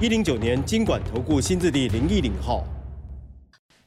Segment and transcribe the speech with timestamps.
[0.00, 2.64] 一零九年经管投顾新字第零一零号。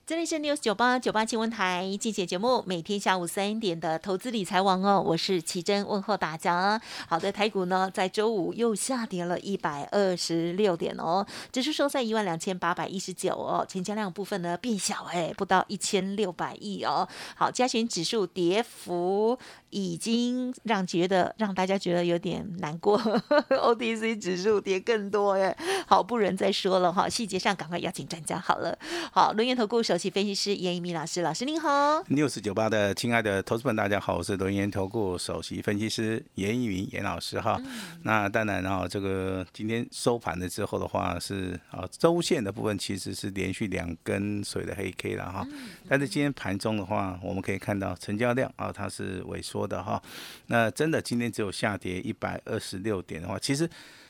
[0.07, 6.81] 这里是 News 九八九八新闻台，进行节目，每天下午三点的投资理财网哦，我是奇珍，问候大家。
[7.09, 17.05] 好的，台股呢在周五又下跌了一百二十六点哦，指数收在一万两千八百一十九哦，成交量部分呢变小哎，不到一千六百亿哦。
[17.35, 19.37] 好，加权指数跌幅
[19.71, 22.97] 已经让觉得让大家觉得有点难过，
[23.51, 25.53] OTC 指数跌更多哎。
[25.85, 28.79] 好，不忍再说了哈，细节上赶快邀请专家好了。
[29.11, 31.69] 好，轮源投顾首席分析师严一鸣老师，老师您好。
[32.03, 37.59] news 九八的亲爱的投资们，大家好，我是轮研投顾首席分析师严一鸣严老师哈。
[38.03, 45.47] 那当然哈，这个今天收盘了之后的话是啊，周线的部分其实是连续两根水的黑 K 了哈。
[45.89, 50.01] 但是今天盘中的话，我们可以看到成交量啊，它是萎缩的哈。
[50.47, 53.67] 那真的今天只有下跌一百二十六点的话，其实。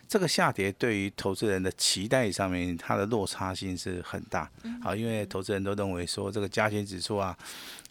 [0.08, 4.50] 这个下跌对于投资人的期待上面，它的落差性是很大。
[4.82, 7.38] 好，因为投资人都认为说这个加权指数啊，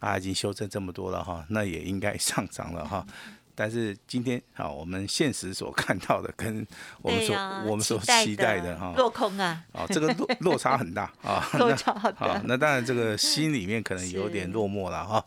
[0.00, 3.06] 啊已经修正这么多了哈，那也应该 上涨了哈。
[3.54, 6.66] 但是今天啊，我们现实所看到的跟
[7.02, 7.36] 我们所
[7.66, 12.40] 我们所期待的哈，落空啊，啊这个落落差很大啊， 落差好大。
[12.44, 15.22] 那当然这个心里面可能有点落寞了哈。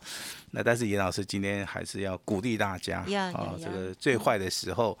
[0.50, 4.98] 那但是严老师今天还是要鼓励大家啊，这个最坏的时候。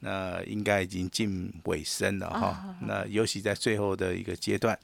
[0.00, 4.78] 那应该已经近尾声了哈，那尤其在最后的一个阶段，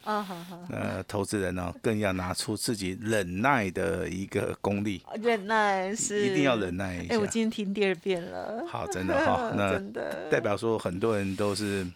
[0.68, 6.26] 那投资人呢更要拿出自己忍耐的一个功力，忍耐是。
[6.26, 7.14] 一定要忍耐一下。
[7.14, 9.78] 哎，我今天听第二遍了，好，真的哈， 那
[10.30, 11.86] 代表说很多人都是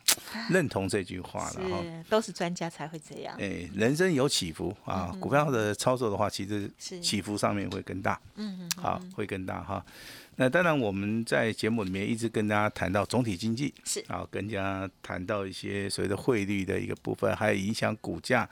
[0.49, 3.37] 认同这句话了哈，都是专家才会这样。
[3.39, 9.85] 哎，人生有起伏啊，股票的操作的话，其实起伏上面会更大，嗯嗯，好，会更大哈。
[10.41, 18.49] 那当然，我们在节目里面一直跟大家谈到总体经济，是啊，跟大家谈到一些所谓的汇率的一个部分，还有影响股价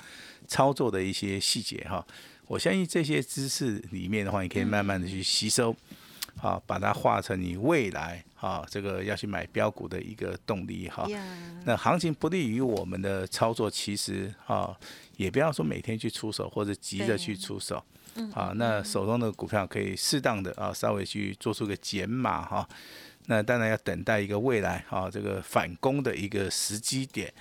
[0.47, 2.07] 操作的一些细节哈。
[2.47, 5.75] 我相信这些知识里面的话，你可以慢慢的去吸收，
[6.39, 11.07] 好，把它化成你未来啊这个要去买标股的一个动力哈。
[11.65, 14.77] 那行情不利于我们的操作，其实啊，
[15.17, 17.83] 也不要说每天去出手或者急着去出手。
[18.35, 22.69] 啊，那手中的股票可以适当的啊，稍微去做出个减码哈。
[23.27, 27.33] 那当然要等待一个未来啊，这个反攻的一个时机点，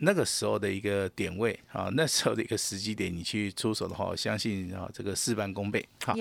[0.00, 5.86] 那个时候的一个点位啊， 那时候的一个时机点，你去出手的话，我相信啊，这个事半功倍。
[6.04, 6.14] 好，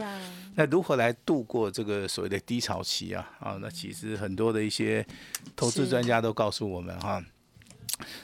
[0.56, 3.30] 那如何来度过这个所谓的低潮期啊？
[3.40, 5.06] 啊，那其实很多的一些
[5.56, 7.24] 投资专家都告诉我们哈。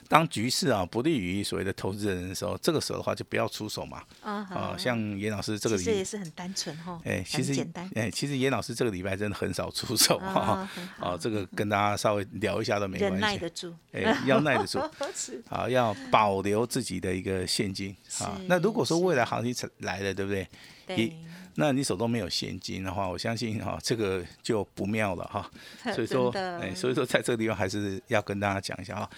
[0.07, 4.03] 当局势啊不利于所谓的投资人的时候，这个时候的话就不要出手嘛。
[4.21, 6.99] 啊，像严老师这个礼，这也是很单纯哈。
[7.05, 7.89] 哎，其实简单。
[7.95, 10.67] 哎，其实严老师这个礼拜真的很少出手哈。
[10.99, 13.19] 啊， 这个跟大家稍微聊一下都没关系。
[13.19, 13.73] 耐得住。
[13.91, 14.79] 哎，要耐得住。
[15.49, 17.95] 啊，要保留自己的一个现金。
[18.19, 20.47] 啊，那如果说未来行情来了，对不对？
[20.95, 21.15] 对。
[21.55, 25.51] 那你手中没有现金的话，我相信哈，这个就不妙了哈。
[25.93, 29.09] 所以说，哎，所以说在这个地方还是要跟大家讲一下哈。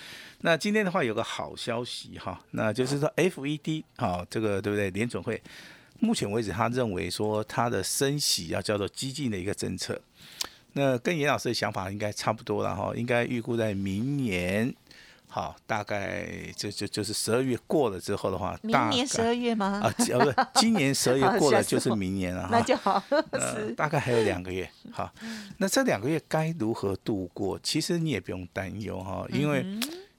[0.41, 4.89] 那今天的话有个好消息哈，那就是说 F E D 啊，这个对不对？
[4.89, 5.39] 联准会
[6.00, 10.01] 目前为止他认为说他的升息要叫做激进的一个政策。
[10.73, 14.73] 那跟严老师的想法应该差不多了哈，应该预估在明年。
[15.33, 19.81] 好，大概就就就是十二月过了之后的话，明年十二月吗？
[19.83, 22.49] 啊，呃，不是，今年十二月过了 就是明年了哈。
[22.51, 23.03] 那就好，
[23.75, 24.69] 大概还有两个月。
[24.91, 25.11] 好，
[25.57, 27.59] 那这两个月该如何度过？
[27.63, 29.66] 其实你也不用担忧哈，因为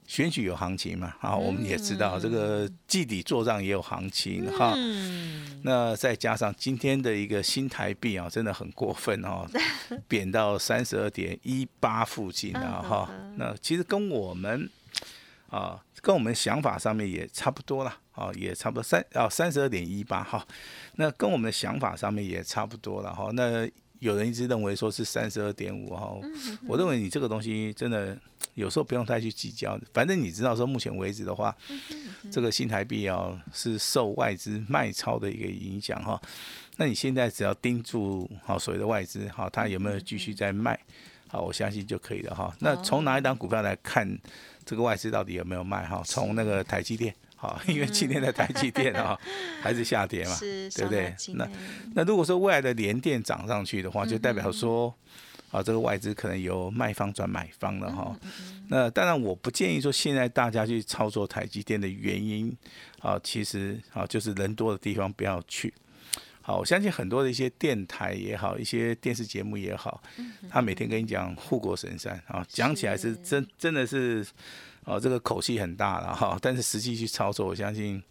[0.05, 1.15] 选举有行情嘛。
[1.21, 4.73] 啊，我们也知道这个季底做账也有行情哈。
[4.75, 5.61] 嗯。
[5.63, 9.47] 那再加上今天的一个新台币啊，真的很过分哦，
[10.09, 13.09] 贬到三十二点一八附近了哈。
[13.37, 14.69] 那其实跟我们。
[15.49, 20.45] 啊，跟我们想法上面也差不多了，啊，也差不多三啊三十二点一八哈，
[20.95, 23.29] 那跟我们的想法上面也差不多了哈。
[23.33, 23.67] 那
[23.99, 26.13] 有人一直认为说是三十二点五哈，
[26.67, 28.17] 我认为你这个东西真的
[28.55, 31.55] 有时候不用太去计较，反正你知道说目前为止的话，
[32.31, 36.21] 这个新台币啊是受外资卖超的一个影响哈。
[36.77, 40.77] 那你现在只要盯住好所谓的外资好，它有没有继续在卖？
[41.35, 42.55] 好，我相信就可以了哈。
[42.59, 44.07] 那从哪一档股票来看
[44.63, 46.01] 这个外资到底有没有卖哈？
[46.05, 49.19] 从那个台积电，好，因为今天的台积电啊
[49.61, 51.13] 还是下跌嘛，对不对？
[51.33, 51.45] 那
[51.93, 54.93] 那如果说未来的连电涨上去的话，就代表说。
[55.51, 58.13] 啊，这个外资可能由卖方转买方了哈。
[58.67, 62.53] 那当然，我不建议说现在大家去操作台积电的原因
[62.99, 65.73] 啊，其实啊就是人多的地方不要去。
[66.47, 69.99] 好，我相信很多的一些电台也好，一些电视节目也好，
[70.47, 73.15] 他每天跟你讲护国神山啊，讲起来是。
[73.15, 74.23] 真真的是
[74.85, 76.37] 哦，这个口气很大了哈。
[76.41, 78.01] 但是实际去操作，我相信。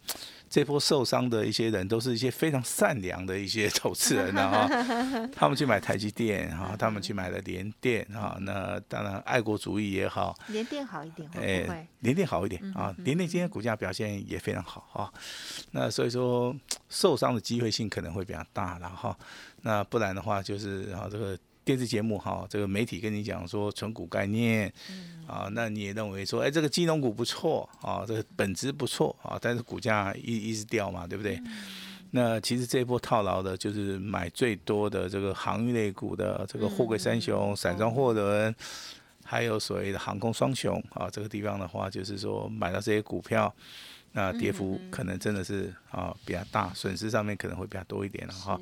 [0.47, 4.69] 这波受伤的一些人，都是一些非常善良的一些投资人啊，
[5.33, 15.11] 他们去买台积电哈，他们去买了联电哈，那当然爱国主义也好，联电好一点，哎，联电好一点啊，联电今天股价表现也非常好哈，
[15.71, 16.55] 那所以说
[16.89, 19.17] 受伤的机会性可能会比较大了哈，
[19.63, 21.37] 那不然的话就是啊这个。
[21.65, 24.71] 电视节目哈，这个媒体跟你讲说纯股概念，
[25.27, 31.41] 啊，那你也认为说，哎，这个金融股不错啊，这个本质不错啊，但是股价一一直掉嘛，对不对？
[32.11, 38.55] 那其实这一波套牢的，就是买最多的这个航运类股的这个货柜三雄、散装货轮，
[39.23, 43.53] 还有所谓的航空双雄啊，这个地方的话，就是说买到这些股票。
[44.15, 48.59] 那跌幅可能真的是啊比较大，损失上面可能会比较多一点了哈。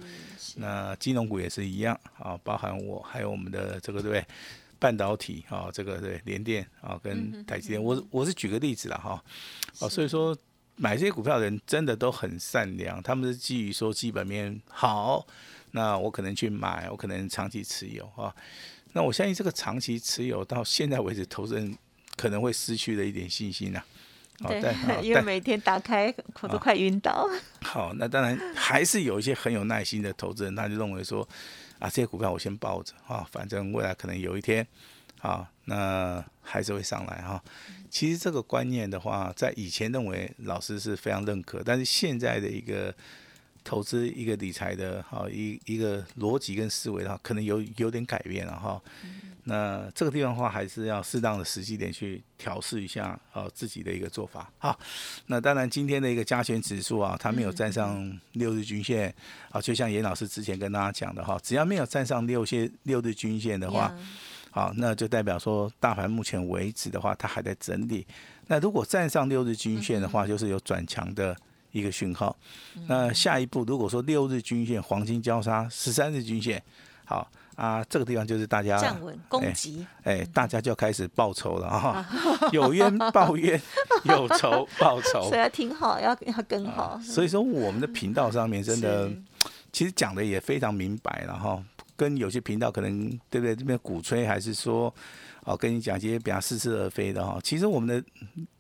[0.56, 4.26] 那金融股也是一样啊，包含我还有我们的这个对不对？
[4.80, 9.24] 半导体啊，这个对联电啊跟台积电，我我是举个例子了哈。
[9.80, 10.36] 哦，所以说
[10.76, 15.26] 买这些股票的人真的都很善良，他们是基于说基本面好，
[15.72, 18.36] 那我可能去买，我可能长期持有啊。
[18.92, 21.78] 那我相信这个长期持有到现在为止，投资人
[22.18, 23.82] 可能会失去了一点信心呐。
[24.48, 27.28] 对， 因为每天打开我都快晕倒。
[27.62, 31.28] 好，那当然还是有一些很有耐心的投资人，他就认为说，
[31.80, 34.66] 啊，这些股票我先抱着啊，反正未来可能有一天，
[35.22, 37.42] 啊，那还是会上来哈。
[37.90, 42.94] 其实这个观念的话，在以前认为老师是非常认可，但是现在的一个
[43.64, 48.82] 投资、一个理财的哈一一个逻辑跟思维的话，可能有有点改变了哈。
[49.46, 54.50] 那这个地方的话，还是要适当的时机点去调试一下呃自己的一个做法。
[54.58, 54.80] 好，
[55.26, 59.14] 那当然今天的一个加权指数啊，它没有站上六日均线
[59.50, 63.94] 啊，就像严老师之前跟大家讲的哈，只要没有站上六线六日均线的话，
[64.50, 68.08] 好，那就代表说大盘目前为止的话，它还在整理。
[68.48, 71.36] 那如果站上六日均线的话，就是有转强的
[71.74, 72.34] 一个讯号。
[72.88, 76.64] 那下一步如果说六日均线黄金交叉十三日均线，
[77.04, 77.30] 好。
[77.56, 82.04] 啊，这个地方就是大家站稳攻击，哎，大家就要开始报仇了哈，
[82.52, 83.62] 有冤 报冤，
[84.06, 87.00] 有仇 报仇，所以要听好，要要跟好。
[87.04, 89.08] 所以说，我们的频道上面真的，
[89.72, 91.64] 其实讲的也非常明白了哈，
[91.96, 93.56] 跟有些频道可能对不对？
[93.56, 94.92] 这边鼓吹还是说。
[95.46, 97.38] 哦，跟你讲一些比较似是而非的哈。
[97.44, 98.02] 其实我们的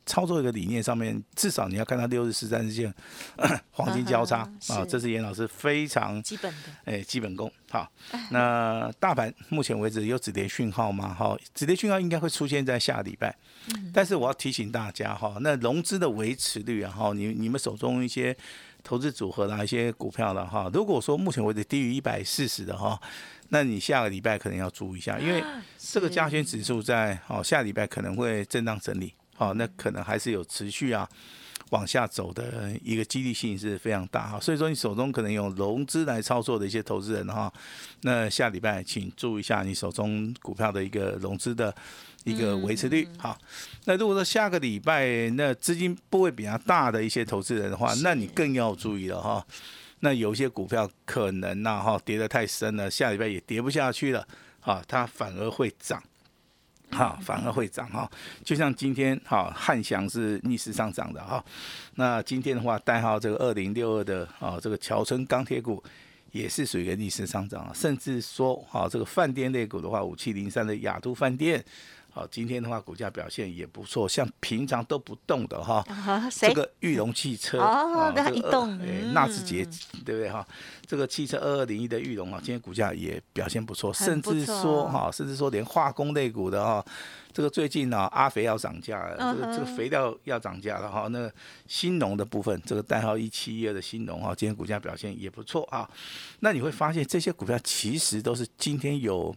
[0.05, 2.93] 操作一个理念上面，至少你要看到六日、十三日线
[3.71, 4.39] 黄金交叉
[4.69, 7.51] 啊，这是严老师非常基本的哎基本功。
[7.69, 7.91] 好，
[8.31, 11.13] 那大盘目前为止有止跌讯号吗？
[11.13, 13.35] 哈，止跌讯号应该会出现在下礼拜。
[13.93, 18.35] 但是我要提醒大家哈，那融资的维持率啊，哈，你你们手中一些
[18.83, 22.99] 投资组合的一些股票的哈，如果说目前为止低于一百四十的哈。
[23.49, 25.43] 那你下个礼拜可能要注意一下，因为
[25.77, 31.07] 这个加权指数在哦下礼拜可能会震荡整理，哦那可能还是有持续啊
[31.69, 37.51] 往下走的一个几率性是非常大哈，所以说你手中可能有融资来操作的一些投资人哈，
[38.01, 41.73] 那下礼拜请注意一下你手中股票的一个融资的
[42.25, 43.35] 一个维持率哈。
[43.85, 49.43] 那如果说下个礼拜那资金部位比较大的一些投资人的话，那你更要注意了哈。
[50.01, 54.27] 那有些股票可能呐哈跌得太深了，下礼拜也跌不下去了，
[54.59, 56.03] 啊，它反而会涨，
[56.93, 58.09] 哈，反而会涨哈。
[58.43, 61.43] 就像今天哈汉翔是逆势上涨的哈，
[61.95, 65.83] 那今天的话代号这个二零六二的啊这个桥村钢铁股
[66.31, 71.63] 也是属于一个逆势上涨啊，甚至说哈这个饭店类股的话五七零三的亚都饭店。
[72.13, 75.83] 好，今天的话股价表现也不错，像平常都不动的哈，
[76.29, 79.65] 这个裕隆汽车哦，它一动，哎，纳智捷
[80.05, 80.47] 对不对哈？
[80.85, 86.85] 这个汽车二二零一的裕隆啊，今天股价也表现不错，甚至说哈，甚至说连化工类股的哈，
[87.31, 91.27] 这个最近呢，阿肥要涨价了，这个这个肥料要涨价了哈，那
[91.65, 95.89] 新农的部分，这个代号一七一二的新农哈，今天股价表现也不错啊。
[96.41, 99.35] 那你会发现这些股票其实都是今天有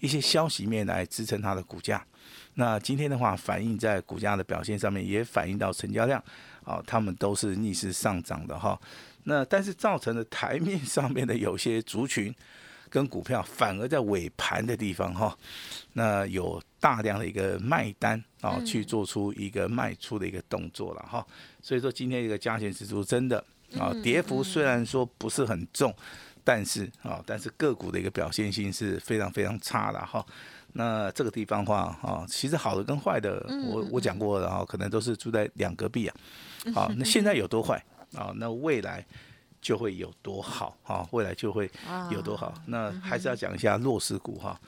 [0.00, 2.02] 一些消息面来支撑它的股价。
[2.54, 6.22] 那今天的话，反映在股价的表现上面，也反映到成交量，
[6.62, 8.80] 啊，他们都是逆势上涨的哈。
[9.24, 12.32] 那但是造成的台面上面的有些族群，
[12.90, 15.36] 跟股票反而在尾盘的地方哈，
[15.94, 21.26] 那有大量的一个卖单啊，去做出一个卖出的一个动作了哈。
[21.60, 23.44] 所以说今天一个加权指数真的
[23.78, 25.92] 啊，跌幅虽然说不是很重，
[26.44, 30.24] 但是啊，但是个股的一个表现性是非常非常差的哈。
[30.76, 36.14] 那这个地方话啊，其实好的跟坏的，我我讲过了哈，可能都是住在两隔壁啊。
[36.74, 37.82] 好， 那现在有多坏
[38.16, 38.32] 啊？
[38.36, 39.04] 那未来
[39.60, 41.08] 就会有多好哈？
[41.12, 41.70] 未来就会
[42.10, 42.52] 有多好？
[42.66, 44.60] 那还是要讲一下弱势股哈。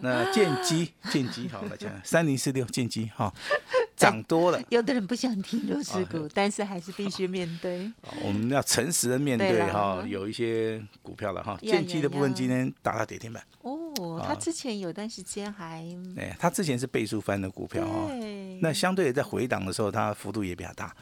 [0.00, 3.32] 那建机， 建机好来讲， 三零四六建机哈。
[3.96, 7.92] 涨多了，有的人不想听弱势股，但是还是必须面对。
[8.24, 13.44] 我们要诚实的面对哈，有一些股票了哈，建机的部分今天打到跌停板。
[13.60, 13.76] 哦，
[14.22, 15.84] 他之前有段时间还，
[16.16, 18.08] 哎，他之前是倍数翻的股票哈，
[18.60, 20.94] 那相对在回档的时候，它幅度也比较大。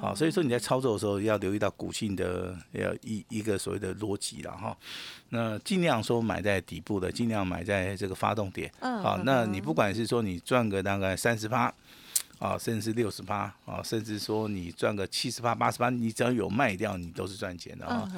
[0.00, 4.76] 好，所以说你在操作的时候要留意到股性的要一一个所谓的逻辑了哈。
[5.30, 8.70] 那尽量说买在底部的，尽量买在这个发动点。
[8.80, 9.00] 嗯。
[9.02, 11.72] 好，那你不管是说你赚个大概三十八。
[12.38, 18.10] 啊，甚至是六十八啊，甚至说你赚个七十八、八十八，你只要有卖掉，你都是赚钱的啊。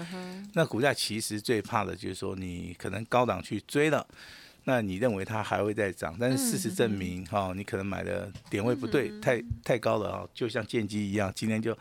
[0.55, 4.07] 那股价其实最怕的就是说，你可能高档去追了，
[4.65, 11.77] 那你认为它还会再涨，但是事实证明，哈，你可能买的点位不对，太太高了啊，就像剑机一样，今天就。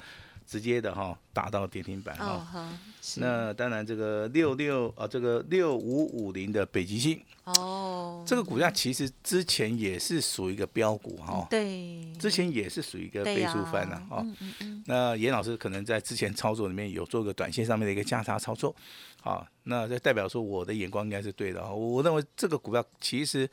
[0.48, 2.70] 直接的哈打到跌停板哈，
[3.18, 7.20] 那当然这个六六啊这个六五五零的北极星。
[7.46, 14.26] 哦，这个股价其实之前也是属于一个标股哈，对，之前也是属于一个倍数翻的哦。
[14.86, 18.76] 那严老师可能在之前操作里面有做个短线上面的一个价差操作，
[19.22, 21.72] 好，那这代表说我的眼光应该是对的哈。
[21.72, 23.48] 我认为这个股票其实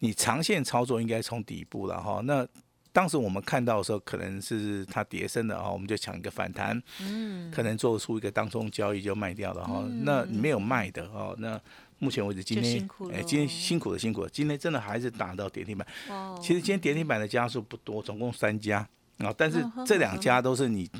[0.00, 2.46] 你长线操作应该从底部了哈，那。
[2.92, 9.84] 当时我们看到的时候，可能是它跌升的啊，我们就抢一个反弹，嗯，可能做出一个当中交易就卖掉了哈。
[10.02, 11.60] 那没有卖的哦，那
[11.98, 15.86] 目前为止今天哎，今天辛苦的辛苦了，今天真的还是打到跌停板。
[16.08, 18.78] 哦，其实今天跌停板的家数不多，总共三家
[19.18, 20.90] 啊，但是这两家都是你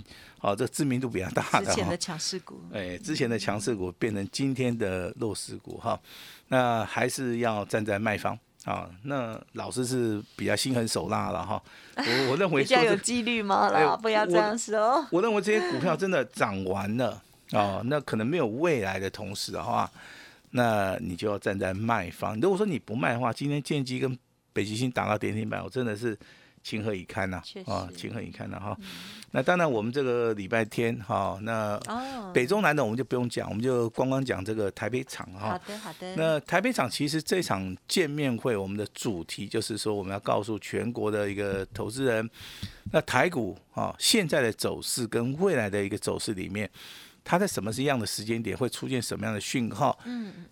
[0.41, 1.67] 哦，这知名度比较大的。
[1.67, 5.99] 之前的强势股， 哎，之前的强势股变成今天的弱势股哈，
[6.49, 8.39] 那还是要站在卖方。
[8.65, 11.63] 啊，那老师是比较心狠手辣了哈。
[11.97, 13.69] 我我认为比较有纪律吗？
[13.71, 15.05] 啦，不要这样说。
[15.11, 19.91] 我认为这些股票真的涨完了啊，那可能没有未来的同时的话，
[20.51, 22.39] 那你就要站在卖方。
[22.41, 24.19] 如果说你不卖的话，今天建机跟
[24.53, 26.19] 北极星打到跌停板，我真的是。
[26.63, 27.43] 情何以堪呐！
[27.67, 28.59] 啊，情何以堪呐！
[28.59, 28.77] 哈，
[29.31, 31.81] 那当然，我们这个礼拜天哈，那
[32.35, 35.51] 北中南的我们就不用讲，我们就光光讲这个台北场哈。
[35.51, 36.15] 好的，好的。
[36.17, 42.29] 那台北场其实这场见面会，我们的主题就是说，我们要告诉全国的一个投资人，
[42.93, 46.71] 那台股啊现在的走势跟未来的一个走势里面，
[47.25, 49.99] 它在什么是一样的时间点会出现什么样的讯号？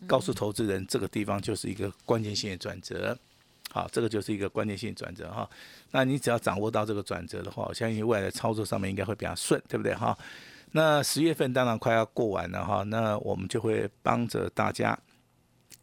[0.06, 3.16] 告诉投资人，这个地方就是一个关键性的转折。
[3.70, 5.48] 好，这个就是一个关键性转折哈。
[5.90, 10.16] 那你只要掌握到这个转折的话，我相信未来的操作上面应该会比较顺，对不对哈？
[10.72, 14.98] 那十月份当然快要过完了哈，那我们就会帮着大家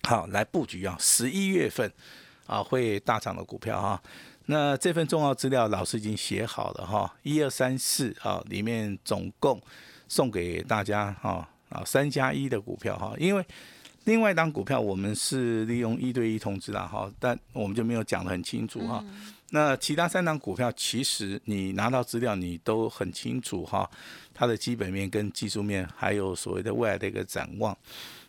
[0.04, 1.92] 好来布局啊，十一月份
[2.48, 4.02] 啊会大涨的股票哈。
[4.48, 9.62] 那这份重要资料老师已经写好了哈，一二三四啊里面总共
[10.08, 13.46] 送给大家哈啊三加一的股票哈，因为。
[14.06, 19.04] 另外一档股票，我们是利用一对一通知啦，哈，但我们就没有讲得很清楚哈。
[19.50, 23.90] 那其他三档股票，其实你拿到资料，你都很清楚哈，
[24.34, 27.76] 它的基本面跟技术面，还有所谓的未来的一个展望。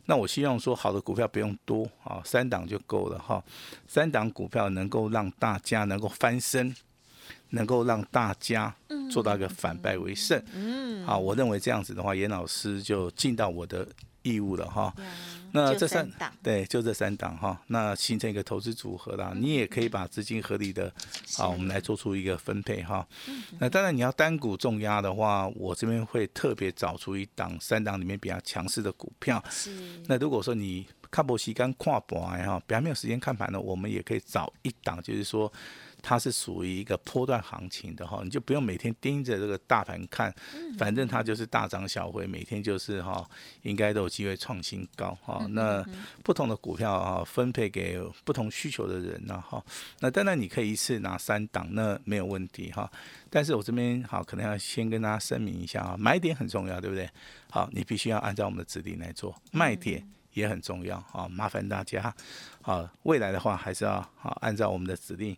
[0.06, 3.42] 那我希望说，好的股票不用多啊，三档就够了哈。
[3.86, 6.74] 三档股票能够让大家能够翻身，
[7.50, 8.74] 能够让大家
[9.10, 10.40] 做到一个反败为胜。
[10.54, 13.86] 嗯，好，我认为这样子的话，严老师就尽到我的
[14.26, 14.92] 义务了哈。
[15.52, 19.32] 那这三档对，就这三档哈，那形成一个投资组合啦。
[19.34, 20.92] 你也可以把资金合理的
[21.38, 23.06] 啊，我们来做出一个分配哈。
[23.58, 29.42] 那当然你要单股重压的话，我这边会特别找出一档三档里面比较强势的股票。
[29.48, 29.70] 是。
[30.06, 35.50] 那如果说你看不习惯跨博哈，比较没有时间看盘的，我们也可以找一档，就是说。
[36.02, 40.32] 它是属于一个波段行情的哈，你就不用每天盯着这个大盘看，
[40.78, 43.28] 反正它就是大涨小回，每天就是哈，
[43.62, 45.46] 应该都有机会创新高哈。
[45.50, 45.84] 那
[46.22, 49.64] 不同的股票啊，分配给不同需求的人呢哈。
[50.00, 52.90] 那当然你可以一次拿三档，那没有问题哈。
[53.28, 57.08] 但是我这边好，可能要先跟大家声明一下啊，买点很重要，对不对？
[57.50, 62.14] 好，你必须要按照我们的指令来做，卖点也很重要啊，麻烦大家
[62.62, 65.36] 好，未来的话还是要好按照我们的指令。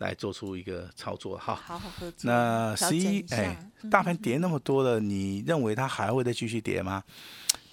[0.00, 2.20] 来做出一个操作哈，好好合作。
[2.22, 3.54] 那十一哎，
[3.90, 7.04] 大盘跌那么多了，你认为它还会再继续跌吗？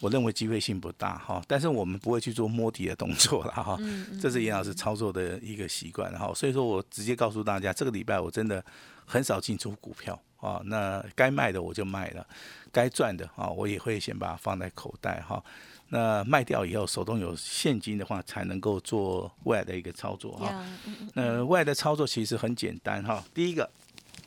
[0.02, 3.80] 我认为机会性不大哈，但是我们不会去做摸底的动作了哈，
[4.22, 8.62] 这是严老师操作的一个习惯哈，所以说我直接告诉大家，这个礼拜我真的
[9.06, 12.26] 很少进出股票啊，那该卖的我就卖了，
[12.72, 15.44] 该赚的啊，我也会先把它放在口袋哈，
[15.90, 20.66] 那卖掉以后手中有现金的话，才能够做未来的一个操作哈，
[21.14, 23.70] 那未来的操作其实很简单哈，第一个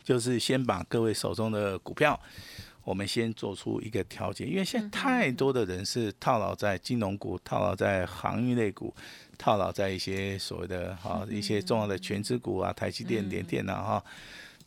[0.02, 2.18] 就是先把各位手中的股票。
[2.82, 8.92] 我们先做出一个调节，因为现在太多的人是套牢在金融股、套牢在航运类股、
[9.36, 14.04] 套牢在一些所谓的哈一些重要的全资股啊，台积电、联电啊哈。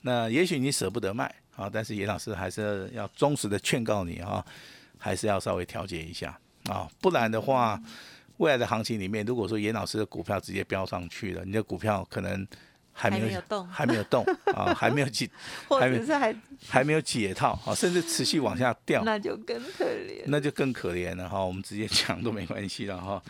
[0.04, 4.46] 那也许你舍不得卖啊，但是严老师还是要忠实的劝告你哈，
[5.00, 7.82] 还是要稍微调节一下啊，不然的话，
[8.38, 12.48] 未来的行情里面，如果说严老师的股票直接飙上去了，你的股票可能。
[12.94, 14.24] 还没有动，还没有动
[14.54, 15.30] 啊，还没有解，
[15.68, 16.34] 或者是还
[16.68, 21.44] 还没有解套啊，甚至持续往下掉， 那就更可怜，那就更可怜了哈。
[21.44, 23.22] 我们直接讲都没关系了哈。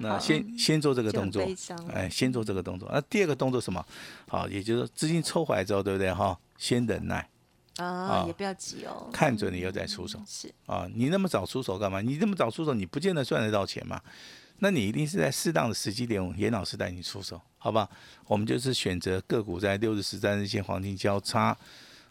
[0.00, 1.46] 那先先做这个动作，
[1.92, 2.88] 哎，先做这个动作。
[2.92, 3.84] 那第二个动作什么？
[4.28, 6.36] 好，也就是说资金抽回来之后，对不对哈？
[6.56, 7.28] 先忍耐
[7.76, 10.88] 啊，也不要急哦，看准你又再出手是啊。
[10.94, 12.00] 你那么早出手干嘛？
[12.00, 14.00] 你那么早出手，你不见得赚得到钱嘛。
[14.64, 17.88] 那你一定是在适当的时机点，严老师带你出手，好吧？
[18.28, 21.46] 我们就是选择个股在六日、十三日线黄金交叉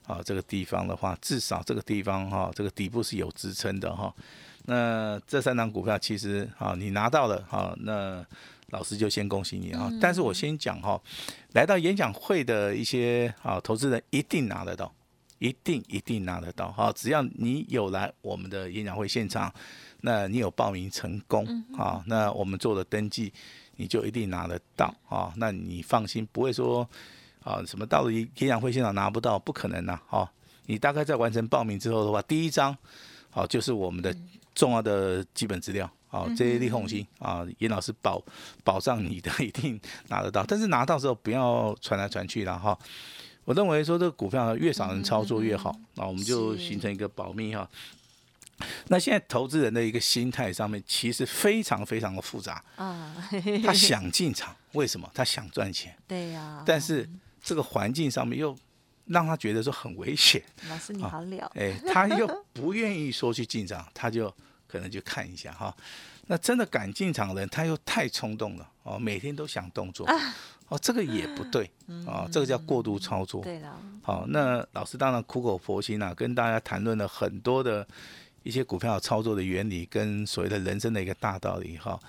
[0.05, 4.13] 啊这个地方的话，至少这个地方哈，这个底部是有支撑的哈。
[4.65, 8.21] 那这三档股票其实啊，你拿到了哈，那
[8.71, 9.89] 老师就先恭喜你啊。
[10.01, 11.01] 但是我先讲哈，
[11.53, 14.93] 来到演讲会的一些啊投资人一定拿得到，
[15.39, 16.91] 一定一定拿得到哈。
[16.91, 19.49] 只要你有来我们的演讲会现场。
[20.01, 21.45] 那你有报名成功
[21.77, 22.03] 啊？
[22.07, 23.31] 那我们做了登记，
[23.75, 25.31] 你就一定拿得到啊？
[25.37, 26.87] 那你放心，不会说
[27.43, 29.99] 啊什么到了演讲会现场拿不到，不可能呐！
[30.07, 30.29] 哈，
[30.65, 32.75] 你大概在完成报名之后的话，第一张
[33.29, 34.15] 好就是我们的
[34.53, 38.21] 重要的基本资料啊，这些利红心啊，严老师保
[38.63, 42.77] 保障你的一定拿得到，但是拿到之后不要传来传去了哈。
[43.43, 47.67] 我认为说这个股票越少人操作越好啊，我们就形成一个保密哈。
[48.87, 53.15] 那现在投资人的一个心态上面，其实非常非常的复杂啊。
[53.63, 55.09] 他想进场，为什么？
[55.13, 55.95] 他想赚钱。
[56.07, 56.63] 对呀。
[56.65, 57.09] 但是
[57.43, 58.55] 这个环境上面又
[59.05, 60.41] 让他觉得说很危险。
[60.69, 61.51] 老师你好了。
[61.55, 64.33] 哎，他又不愿意说去进场，他就
[64.67, 65.75] 可能就看一下哈。
[66.27, 70.07] 那真的敢进场的人，他又太冲动了哦，每天都想动作
[70.69, 71.69] 哦，这个也不对
[72.07, 73.43] 啊， 这个叫过度操作。
[73.43, 73.69] 对的。
[74.01, 77.85] 好，那老师当然苦口婆心啊，跟大家谈论了很多的。
[78.43, 81.99] 一些股票操作的原理跟所谓的人生的一个大道理哈，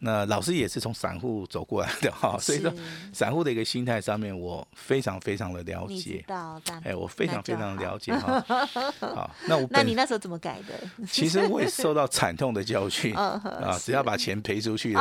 [0.00, 2.72] 那老师也是从散户走过来的哈，所以说
[3.12, 6.24] 散户的一个心态上面我非常非常的了解，
[6.82, 8.40] 哎，我非常非常了解哈。
[9.00, 11.06] 好，那我 那你那时候怎么改的？
[11.06, 15.00] 其实我也受到惨痛的教训 啊，只要把钱赔出去了。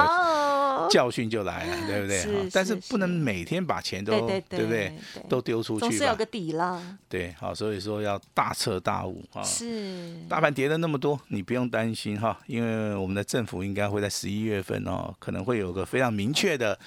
[0.89, 2.49] 教训就来了，对不对？
[2.51, 4.93] 但是不能每天把钱都对不对？
[5.29, 6.81] 都丢出去，总是有个底了。
[7.09, 9.41] 对，好，所以说要大彻大悟啊。
[9.43, 10.15] 是。
[10.27, 16.77] 大盘跌了那么多，你不用担心哈，因为我们的政府应该会在十一月份哦，可能会有个非常明确的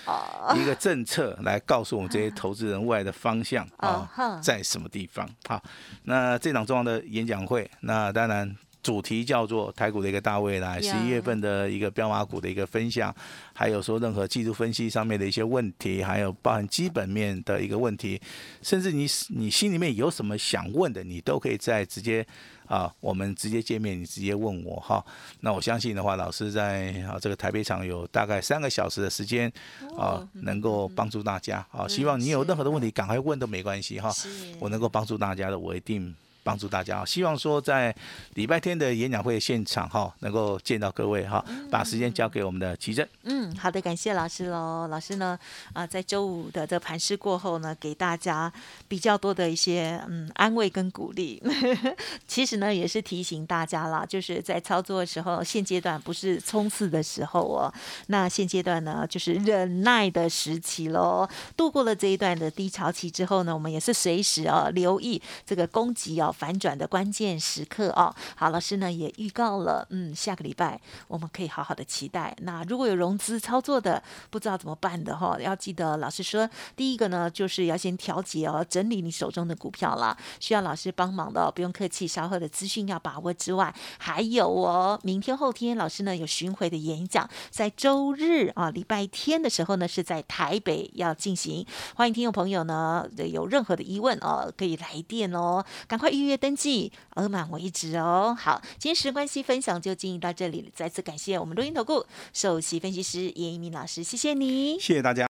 [0.55, 5.29] 一个政策来告诉我们这些投资人未来的方向啊，在什么地方。
[5.47, 5.63] 好，
[6.05, 8.57] 那这场重要的演讲会，那当然。
[8.87, 13.13] 主题叫做台股的一个大未来，十一月份的一个标马股的一个分享，
[13.53, 18.21] 还有说任何技术分析上面的一些问题，还有包含基本面的一个问题，
[18.63, 22.25] 甚至你你心里面有什么想问的，你都可以在直接
[22.67, 25.05] 啊，我们直接见面，你直接问我哈。
[25.41, 29.53] 那我相信的话，老师在啊这个台北场有大概三个小时的时间
[29.99, 31.89] 啊，能够帮助大家啊。
[31.89, 34.15] 希望你有任何的问题，赶快问都没关系哈。
[34.61, 36.15] 我能够帮助大家的，我一定。
[36.47, 37.93] 帮助大家，希望说在
[38.35, 43.05] 礼拜天的演讲会现场哈，能够见到各位哈，把时间交给我们的奇正。
[43.25, 44.87] 嗯，好的，感谢老师喽。
[44.87, 45.37] 老师呢
[45.73, 48.53] 啊，在周五的这盘市过后呢，给大家
[48.87, 51.43] 比较多的一些嗯安慰跟鼓励。
[52.29, 57.75] 其实呢，也是提醒大家啦，就是在操作的时候，现阶段不是冲刺的时候哦。
[58.07, 61.29] 那现阶段呢，就是忍耐的时期喽。
[61.57, 66.33] 度过了这一段的低潮期之后呢，我们也是随时啊留意这个攻击哦。
[66.37, 72.37] 反转的关键时刻哦，好，老师呢也预告了，嗯，下个礼拜我们可以好好的期待。
[72.43, 96.26] 那如果有融资操作的，不知道怎么办的哈，要记得老师说，第一个呢就是要先调节哦，整理你手中的股票啦，需要老师帮忙的，不用客气，稍后的资讯要把握之外，还有哦，明天后天老师呢有巡回的演讲，在周日啊礼拜天的时候呢是在台北要进行，欢迎听众朋友呢有任何的疑问哦可以来电哦，赶快预。
[96.27, 98.37] 预约登记，额满为止哦。
[98.39, 105.27] 好，今天时关系分享就进行到这里，再次感谢我们录音投顾首席分析师严一鸣老师，谢谢你，谢谢大家。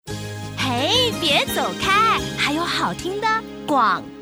[0.59, 3.27] 嘿，别走开，还有好听的
[3.67, 4.03] 广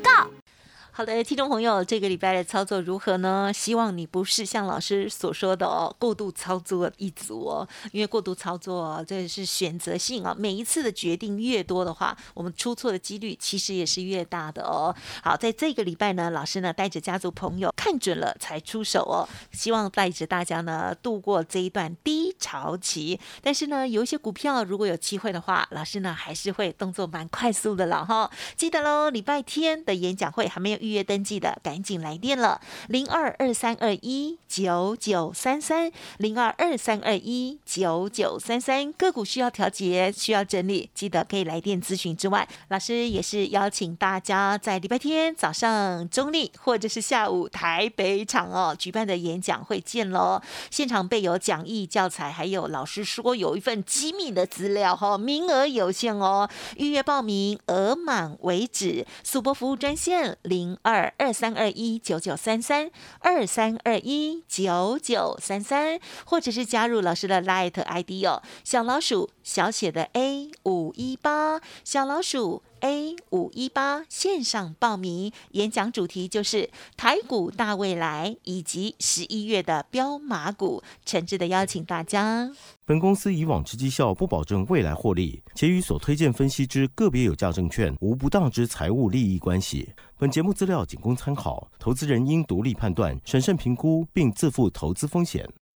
[0.93, 3.49] 好的，听众朋友，这个礼拜的操作如何呢？
[3.53, 14.93] 希望你不是像老师所说的哦，过度操作一组哦，因为过度操作这是选择性啊，每一次的决定越多的话，我们出错的几率其实也是越大的哦。
[15.23, 19.23] 好，在这个礼拜呢，老师呢带着家族朋友看准了才出手哦，
[19.53, 23.17] 希望带着大家呢度过这一段低潮期。
[23.41, 28.29] 但是呢，有一些股票如果有机会的话，老师呢还是会动作蛮快速的了哈。
[28.57, 30.80] 记得喽，礼拜天的演讲会还没有。
[30.81, 38.91] 预约登记的赶紧来电了，零二二三二一九九三三，零二二三二一九九三三。
[38.93, 42.17] 个股需要调节，需要整理，记得可以来电咨询。
[42.17, 50.41] 之外，老师也是邀请大家在礼拜天早上中立或者是下午台北场哦举办的演讲会见喽。
[50.69, 59.05] 现场备有讲义教材，还有老师说有一份机密的资料哈，名额有限哦，预约报名额满为止。
[59.23, 60.81] 速播服务专线零零。
[60.83, 72.63] 二二三二一九九三三二三二一九九三三，或者是加入老师的 Light ID 哦，小老鼠小写的 A 五一八，小老鼠。
[72.81, 82.51] A 五一八线上报名，演讲主题就是台股大未来以及十一月的标马股，诚挚的邀请大家。
[82.85, 89.89] 本公司以往之绩效不保证未来获利，且与所推荐分析之个别有价证券无不当之财务利益关系。
[90.17, 95.47] 本节目资料仅供参考，投资人应独立判断、审慎评估，并自负投资风险。